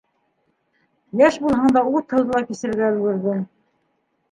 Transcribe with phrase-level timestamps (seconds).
[1.21, 3.47] Йәш булһаң да, ут-һыуҙы ла кисергә өлгөрҙөң.